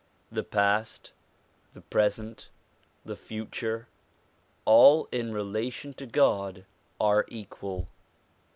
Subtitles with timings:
[0.31, 1.13] The past,
[1.73, 2.49] the present,
[3.05, 3.87] the future,
[4.65, 6.65] all, in relation to God,
[6.99, 7.87] are equal.